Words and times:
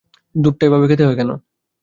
দুধটা 0.35 0.63
এভাবেই 0.67 0.89
খেতে 0.91 1.03
হয় 1.07 1.17
কেন? 1.19 1.29